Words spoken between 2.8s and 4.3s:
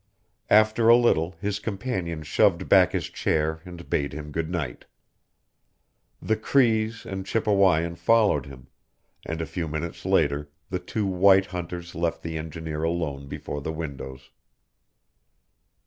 his chair and bade